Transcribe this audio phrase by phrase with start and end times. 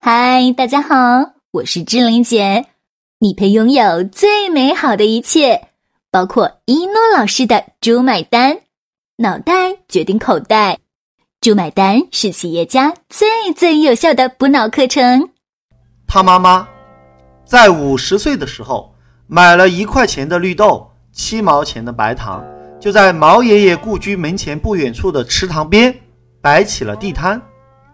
[0.00, 2.66] 嗨，大家好，我是志玲姐。
[3.18, 5.70] 你配拥有最美好的一切，
[6.12, 8.60] 包括一诺老师的“猪买单”，
[9.18, 10.78] 脑袋决定口袋
[11.42, 15.30] ，“猪买单”是企业家最最有效的补脑课程。
[16.06, 16.66] 他妈妈
[17.44, 18.94] 在五十岁的时候
[19.26, 22.42] 买了一块钱的绿豆，七毛钱的白糖，
[22.80, 25.92] 就在毛爷爷故居门前不远处的池塘边
[26.40, 27.42] 摆起了地摊。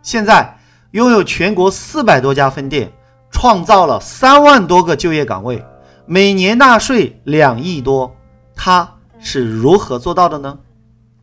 [0.03, 0.54] 现在。
[0.95, 2.89] 拥有全国四百多家分店，
[3.29, 5.61] 创造了三万多个就业岗位，
[6.07, 8.15] 每年纳税两亿多，
[8.55, 10.57] 他是如何做到的呢？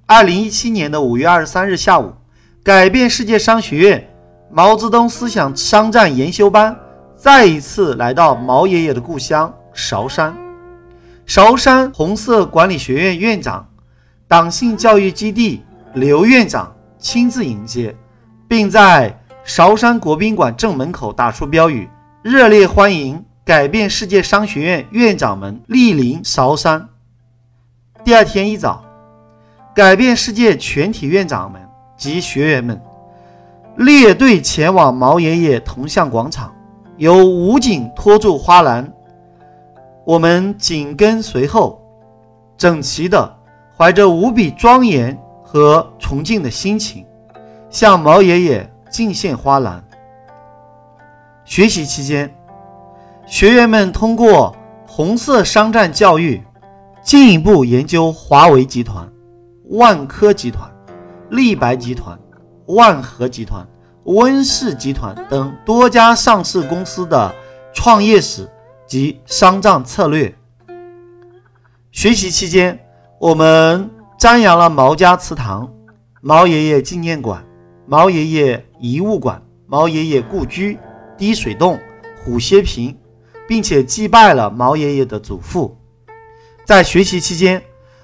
[0.06, 2.14] 二零一七年的五月二十三日下午，
[2.62, 4.14] 改变世界商学院
[4.52, 6.78] 毛泽东思想商战研修班
[7.16, 10.36] 再一次来到毛爷爷的故乡韶山，
[11.26, 13.66] 韶山红色管理学院院长、
[14.28, 17.96] 党性教育基地刘院长亲自迎接，
[18.50, 19.18] 并在。
[19.54, 21.90] 韶山国宾馆正门口打出标语，
[22.22, 26.88] 热烈欢迎改变世界商学院院长们莅临韶山。
[28.02, 28.82] 第二天一早，
[29.76, 31.62] 改变世界全体院长们
[31.98, 32.82] 及学员们
[33.76, 36.50] 列队前往毛爷爷铜像广场，
[36.96, 38.90] 由武警拖住花篮，
[40.06, 41.84] 我们紧跟随后，
[42.56, 43.38] 整齐的
[43.78, 47.06] 怀着无比庄严和崇敬的心情，
[47.70, 48.71] 向毛爷爷。
[48.92, 49.84] 敬献花篮。
[51.46, 52.32] 学习期间，
[53.26, 56.44] 学员们通过红色商战教育，
[57.02, 59.10] 进一步研究华为集团、
[59.70, 60.70] 万科集团、
[61.30, 62.20] 立白集团、
[62.68, 63.66] 万和集团、
[64.04, 67.34] 温氏集团等多家上市公司的
[67.74, 68.48] 创业史
[68.86, 70.36] 及商战策略。
[71.92, 72.80] 学习期间，
[73.20, 73.90] 我们
[74.20, 75.70] 瞻仰了毛家祠堂、
[76.22, 77.44] 毛爷爷纪念馆。
[77.86, 80.78] 毛爷爷遗物馆、毛爷爷故居、
[81.18, 81.80] 滴水洞、
[82.24, 82.96] 虎歇坪，
[83.48, 85.78] 并且祭拜了毛爷爷的祖父。
[86.64, 87.62] 在学习期间，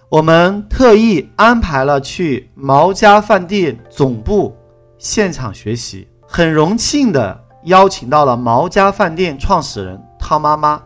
[0.10, 4.56] 我们特意安排了去毛家饭店总部
[4.98, 10.82] 现场学习，很荣幸的邀请到了毛家饭店创始人汤妈妈。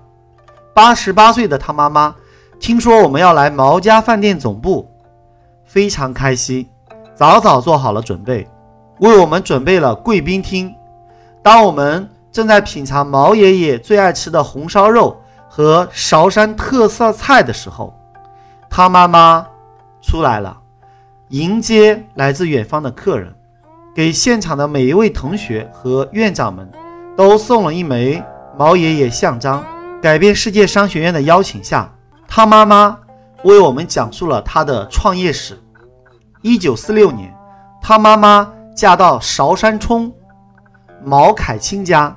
[0.74, 2.16] 八十八岁的汤妈妈
[2.60, 4.90] 听说我们要来毛家饭店总部，
[5.66, 6.68] 非常开心，
[7.16, 8.48] 早早做好了准备。
[9.02, 10.74] 为我们准备了贵宾厅。
[11.42, 15.20] 当我们正在品尝毛爷爷最爱吃的红烧肉
[15.50, 17.94] 和韶山特色菜的时候，
[18.70, 19.48] 他妈妈
[20.04, 20.56] 出来了，
[21.30, 23.34] 迎接来自远方的客人，
[23.96, 26.70] 给现场的每一位同学和院长们
[27.18, 28.24] 都送了一枚
[28.56, 29.64] 毛爷爷像章。
[30.00, 31.92] 改变世界商学院的邀请下，
[32.28, 33.00] 他妈妈
[33.44, 35.60] 为我们讲述了他的创业史。
[36.44, 37.36] 一九四六年，
[37.82, 38.54] 他妈妈。
[38.76, 40.12] 嫁到韶山冲
[41.04, 42.16] 毛凯清家，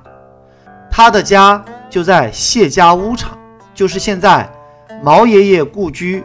[0.89, 3.37] 他的家就在谢家屋场，
[3.73, 4.49] 就是现在
[5.03, 6.23] 毛爷爷故居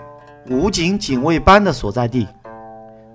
[0.48, 2.26] 武警警卫班的所在地，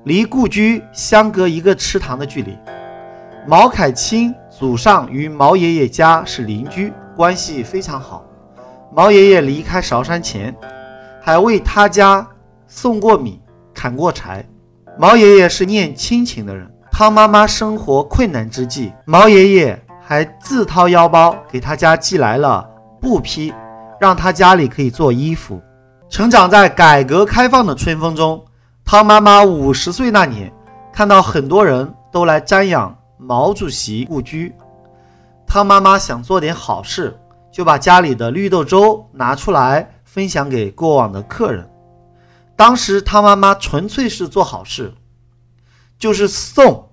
[0.04, 2.58] 离故居相隔一个池塘的距离。
[3.48, 8.26] 毛凯清祖上与毛爷爷家是邻居，关系非常好。
[8.92, 10.56] 毛爷爷离开韶山前，
[11.22, 12.28] 还为他家
[12.68, 13.40] 送过米、
[13.74, 14.44] 砍过柴。
[14.98, 16.68] 毛爷爷是念亲情的人。
[16.98, 22.66] 汤妈妈生活困难之际，毛爷爷还自掏腰包给他家寄来了
[23.02, 23.54] 布匹，
[24.00, 25.62] 让他家里可以做衣服。
[26.08, 28.42] 成长在改革开放的春风中，
[28.86, 30.50] 汤妈妈五十岁那年，
[30.94, 34.56] 看到很多人都来瞻仰毛主席故居，
[35.46, 37.14] 汤妈妈想做点好事，
[37.52, 41.70] 就把家里的绿豆粥拿出来分享给过往的客人。
[42.56, 44.94] 当时汤妈妈纯粹是做好事。
[45.98, 46.90] 就是送，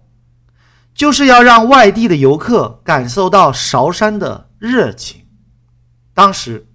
[0.94, 5.22] 就是要让外地的游客感受到韶山的热情。
[6.14, 6.66] 当时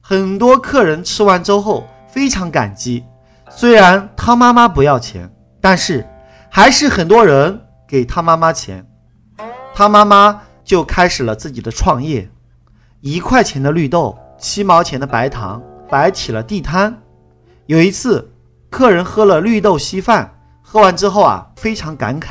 [0.00, 3.04] 很多客人吃完粥后非常感激，
[3.50, 5.30] 虽然汤妈妈不要钱，
[5.60, 6.06] 但是
[6.50, 8.86] 还是很多人给他妈妈钱。
[9.74, 12.30] 汤妈妈就开始了自己的创业，
[13.00, 15.60] 一块钱的绿豆，七毛钱的白糖，
[15.90, 17.02] 摆起了地摊。
[17.66, 18.32] 有一次，
[18.70, 20.30] 客人喝了绿豆稀饭。
[20.74, 22.30] 喝完之后啊，非常感慨，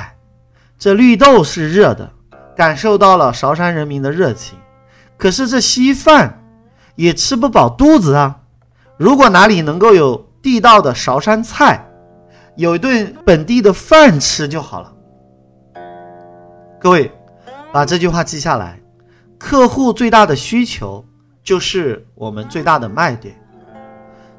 [0.78, 2.12] 这绿豆是热的，
[2.57, 4.60] 感受到了韶山人民的热情。
[5.18, 6.44] 可是这稀饭
[6.95, 8.42] 也吃不饱肚子啊！
[8.98, 11.86] 如果哪里能够有地道的韶山菜，
[12.57, 14.94] 有一顿本地的饭吃就好了。
[16.81, 17.10] 各位，
[17.72, 18.78] 把这句话记下来：
[19.39, 21.06] 客户最大的需求
[21.42, 23.42] 就是我们最大的卖点。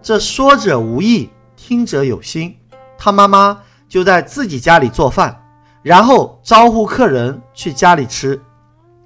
[0.03, 2.55] 这说者无意，听者有心。
[2.99, 3.63] 他妈妈。
[3.95, 5.41] 就在自己家里做饭，
[5.81, 8.43] 然后招呼客人去家里吃。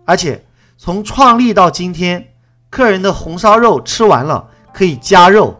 [0.06, 0.42] 而且
[0.78, 2.26] 从创立到今天，
[2.70, 5.54] 客人的红烧肉吃完了可以加肉，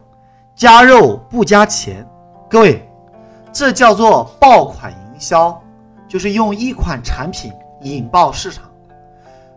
[0.57, 2.09] 加肉不加钱。
[2.49, 2.91] 各位，
[3.53, 5.63] 这叫做爆款营销，
[6.09, 7.53] 就是用一款产品
[7.83, 8.65] 引爆市场。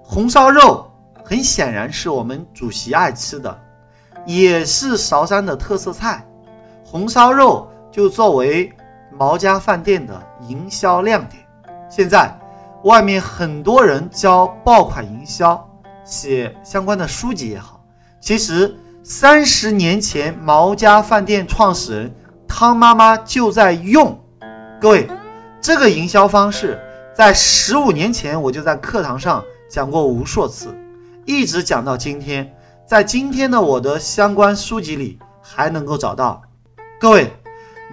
[0.04, 0.86] 红烧肉
[1.24, 3.58] 很显然是我们主席爱吃的，
[4.26, 6.28] 也是韶山的特色菜。
[6.84, 8.70] 红烧肉就作为
[9.18, 11.44] 毛家饭店的营销亮点。
[11.90, 12.34] 现在
[12.84, 15.70] 外面很多人教爆款营销，
[16.04, 17.84] 写相关的书籍也好，
[18.20, 22.16] 其实三十年前毛家饭店创始人
[22.48, 24.20] 汤妈妈就在用。
[24.80, 25.08] 各位，
[25.62, 26.80] 这个营销方式
[27.14, 29.44] 在十五年前我就在课堂上。
[29.70, 30.78] 讲过无数次，
[31.24, 32.54] 一直讲到今天，
[32.86, 36.42] 在今天的我的相关书籍里还能够找到。
[37.00, 37.32] 各位，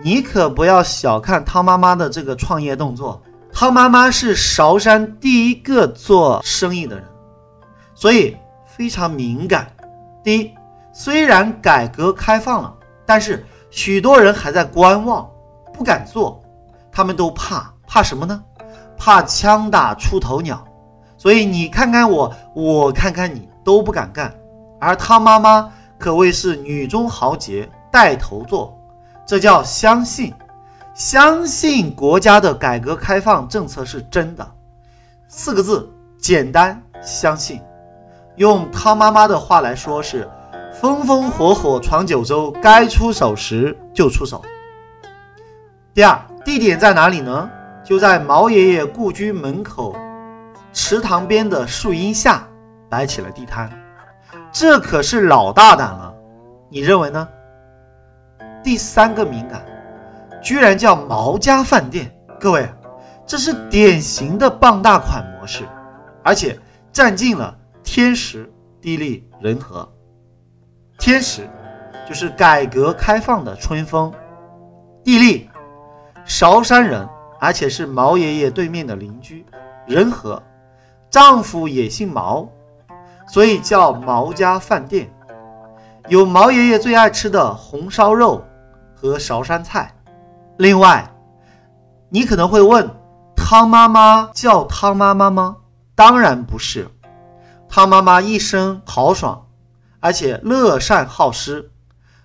[0.02, 3.20] 你可不要小看汤妈妈的这个创业动作。
[3.52, 7.04] 汤妈妈是韶山第一个做生意的人，
[7.94, 9.66] 所以非常敏感。
[10.22, 10.54] 第一，
[10.92, 12.72] 虽然改革开放了，
[13.04, 15.28] 但是许多人还在观望，
[15.72, 16.40] 不敢做，
[16.92, 18.40] 他们都怕，怕什么呢？
[18.96, 20.64] 怕枪打出头鸟。
[21.16, 24.32] 所以你看看我，我看看你，都不敢干。
[24.80, 25.68] 而汤妈妈
[25.98, 28.77] 可谓是女中豪杰，带头做，
[29.28, 30.32] 这叫相信，
[30.94, 34.50] 相信国家的改革开放政策是真的。
[35.28, 35.86] 四个字，
[36.18, 37.60] 简单，相信。
[38.36, 40.26] 用汤妈妈的话来说是：
[40.80, 44.40] 风风火火闯九州，该出手时就出手。
[45.92, 47.50] 第二，地点在哪里呢？
[47.84, 49.94] 就在毛爷爷故居门口。
[50.72, 52.48] 池塘边的树荫下
[52.88, 53.70] 摆起了地摊，
[54.50, 56.14] 这可是老大胆了，
[56.70, 57.28] 你认为呢？
[58.68, 59.64] 第三个敏感，
[60.42, 62.68] 居然叫毛家饭店，各位，
[63.24, 65.66] 这是典型的傍大款模式，
[66.22, 66.54] 而且
[66.92, 69.90] 占尽了天时地利人和。
[70.98, 71.48] 天时
[72.06, 74.12] 就是改革开放的春风，
[75.02, 75.48] 地利，
[76.26, 77.08] 韶山人，
[77.40, 79.46] 而且是毛爷爷对面的邻居，
[79.86, 80.42] 人和。
[81.08, 82.46] 丈夫也姓毛，
[83.26, 85.10] 所以叫毛家饭店，
[86.08, 88.44] 有毛爷爷最爱吃的红烧肉
[89.00, 89.94] 和韶山菜。
[90.58, 91.08] 另外，
[92.08, 92.88] 你可能会问，
[93.36, 95.56] 汤妈妈叫汤妈妈吗？
[95.94, 96.88] 当然不是，
[97.68, 99.46] 汤妈妈一生豪爽，
[100.00, 101.70] 而且乐善好施，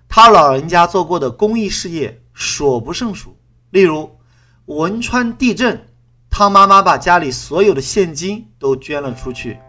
[0.10, 3.38] 她老人家做过的公益事业数不胜数，
[3.70, 4.18] 例如
[4.66, 5.88] 汶川地震。
[6.36, 9.60] 汤妈妈把家里所有的现金都捐了出去，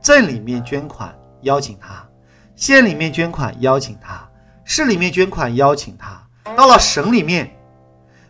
[0.00, 2.08] 镇里面捐款邀请他，
[2.54, 4.28] 县里面捐款邀请他，
[4.62, 7.50] 市里面捐款邀请他，到了省里面，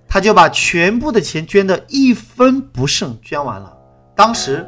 [0.09, 3.77] 他就把全部的钱捐得一分不剩，捐完了。
[4.15, 4.67] 当时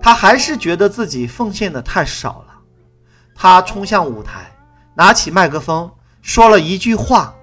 [0.00, 2.54] 他还是觉得自己奉献的太少了，
[3.34, 4.54] 他冲向舞台，
[4.94, 5.90] 拿起麦克风
[6.20, 7.34] 说了一句话，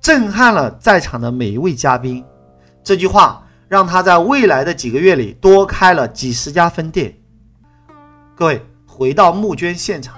[0.00, 2.24] 震撼了在场的每一位嘉宾。
[2.84, 3.42] 这句话。
[3.68, 7.12] 让他在未来的几个月里多开了几十家分店。
[8.36, 10.14] 各位回到募捐现场，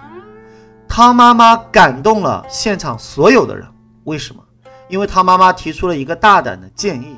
[0.86, 3.66] 汤妈妈感动了现场所有的人。
[4.08, 4.42] 为什么？
[4.88, 7.16] 因为他妈妈提出了一个大胆的建议：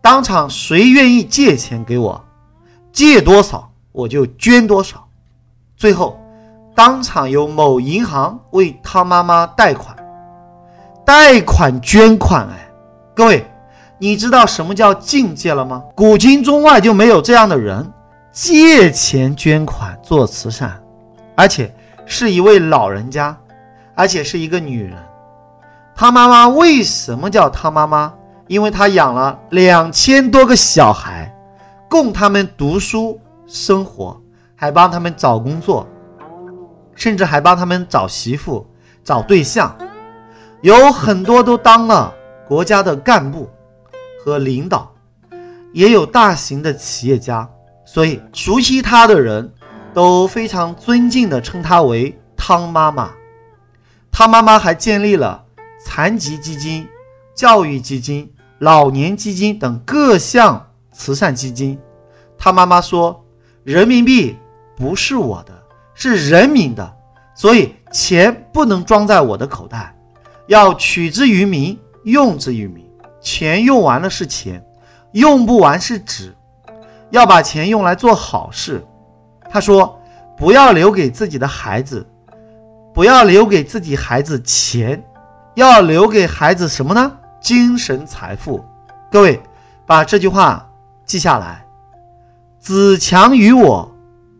[0.00, 2.24] 当场谁愿意借钱给我，
[2.90, 5.06] 借多少我就捐多少。
[5.76, 6.18] 最后，
[6.74, 9.94] 当场有某银行为他妈妈贷款，
[11.04, 12.48] 贷款捐款。
[12.48, 12.68] 哎，
[13.14, 13.46] 各位。
[13.98, 15.80] 你知道什么叫境界了吗？
[15.94, 17.88] 古今中外就没有这样的人，
[18.32, 20.82] 借钱捐款做慈善，
[21.36, 21.72] 而且
[22.04, 23.36] 是一位老人家，
[23.94, 24.98] 而且是一个女人。
[26.02, 28.12] 汤妈妈为什么叫汤妈妈？
[28.48, 31.32] 因为她养了两千多个小孩，
[31.88, 34.20] 供他们读书生活，
[34.56, 35.86] 还帮他们找工作，
[36.96, 38.66] 甚至还帮他们找媳妇、
[39.04, 39.76] 找对象，
[40.62, 42.12] 有很多都当了
[42.48, 43.48] 国家的干部。
[44.24, 44.92] 和领导，
[45.72, 47.48] 也有大型的企业家，
[47.84, 49.52] 所以熟悉他的人
[49.94, 53.12] 都非常尊敬地称他为汤妈妈。
[54.10, 55.44] 汤妈妈还建立了
[55.84, 56.86] 残疾基金、
[57.34, 61.78] 教育基金、老年基金等各项慈善基金。
[62.38, 63.24] 他妈妈说
[63.64, 64.36] ：“人民币
[64.76, 65.52] 不是我的，
[65.94, 66.96] 是人民的，
[67.34, 69.94] 所以钱不能装在我的口袋，
[70.46, 72.84] 要取之于民，用之于民。”
[73.20, 74.64] 钱用完了是钱，
[75.12, 76.34] 用不完是纸，
[77.10, 78.84] 要把钱用来做好事。
[79.48, 79.96] 他说
[80.36, 82.04] ：“不要留给自己的孩子，
[82.92, 85.00] 不要留给自己孩子钱，
[85.54, 87.12] 要留给孩子什么呢？
[87.40, 88.64] 精神财富。”
[89.10, 89.40] 各位，
[89.84, 90.66] 把这句话
[91.04, 91.64] 记下来
[92.58, 93.90] ：“子强于我，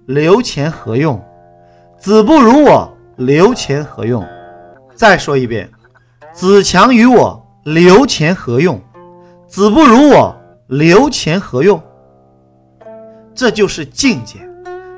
[0.06, 1.22] 留钱何用？
[1.98, 4.26] 子不如我，留钱何用？
[4.94, 5.70] 再说一遍，
[6.32, 8.80] 子强于我，留钱何用？
[9.46, 10.34] 子不如我，
[10.68, 11.80] 留钱何用？
[13.34, 14.38] 这就是境界。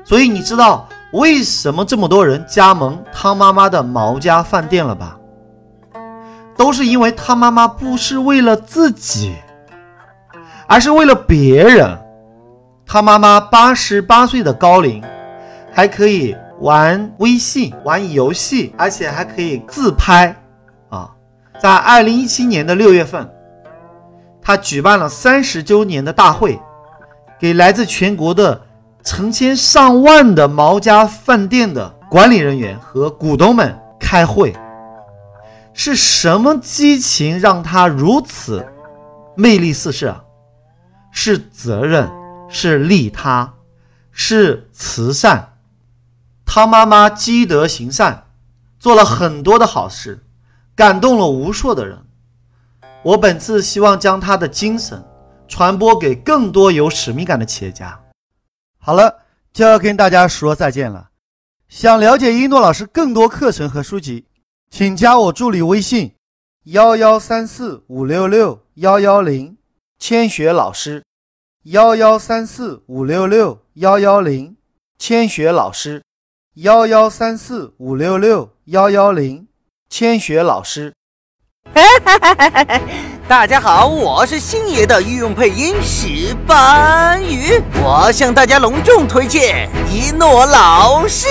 [0.03, 5.17] 所以你知道为什么这么多人加盟汤妈妈的毛家饭店了吧？
[6.57, 9.35] 都是因为他妈妈不是为了自己，
[10.67, 11.97] 而是为了别人。
[12.85, 15.03] 他妈妈八十八岁的高龄，
[15.71, 20.35] 还可以玩微信、玩游戏，而且还可以自拍
[20.89, 21.11] 啊！
[21.59, 23.29] 在二零一七年的六月份，
[24.41, 26.59] 他举办了三十周年的大会，
[27.39, 28.61] 给来自全国的。
[29.07, 34.51] 成千上万的毛家饭店的管理人员和股东们开会，
[35.77, 38.65] 是什么激情让他如此
[39.35, 40.25] 魅力四射？
[41.11, 42.09] 是责任，
[42.49, 43.53] 是利他，
[44.09, 45.57] 是慈善。
[46.45, 48.27] 汤妈妈积德行善，
[48.79, 50.23] 做了很多的好事，
[50.75, 51.99] 感动了无数的人。
[53.03, 55.05] 我本次希望将他的精神
[55.47, 57.99] 传播给更多有使命感的企业家。
[58.77, 61.09] 好了，就要跟大家说再见了。
[61.67, 64.25] 想了解一诺老师更多课程和书籍，
[64.69, 66.15] 请加我助理微信：
[66.63, 69.57] 幺幺三四五六六幺幺零，
[69.97, 71.03] 千雪老师。
[71.63, 74.57] 幺幺三四五六六幺幺零，
[74.97, 76.03] 千雪老师。
[76.55, 79.47] 幺幺三四五六六幺幺零，
[79.89, 80.93] 千雪老师。
[83.27, 91.27] 大家好，我是星爷的御用配音石斑鱼，我向大家隆重推荐一诺老师。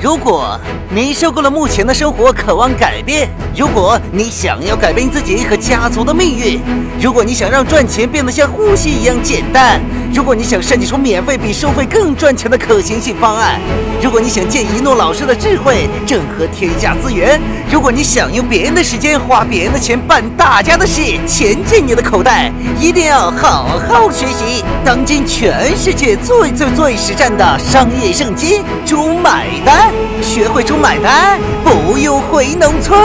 [0.00, 0.58] 如果
[0.90, 6.60] 你受够了目前的生活，渴望改变；如果你想要改变自己和家族的命运；
[7.00, 9.80] 如果你想让赚钱变得像呼吸一样简单；
[10.14, 13.58] 如果你想设计出免费比收费更赚钱的可行性方案；
[14.02, 21.02] 如果你想借一诺老师的智慧整合天下资源；如果你想用别人的时间花别人的钱办大家的事。
[21.26, 29.92] 钱进你的口袋，一定要好好学习当今全世界最最最实战的商业圣经——猪买单。
[30.22, 32.98] 学会猪买单，不用回农村。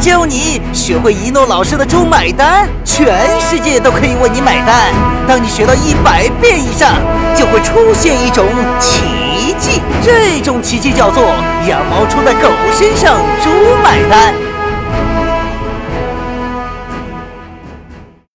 [0.00, 4.92] 教你学会一诺老师的猪买单，全世界都可以为你买单。
[5.28, 6.94] 当你学到一百遍以上，
[7.36, 8.46] 就会出现一种
[8.78, 9.02] 奇
[9.50, 11.24] 奇迹，这种奇迹叫做
[11.66, 13.50] 羊毛出在狗身上，猪
[13.82, 14.49] 买单。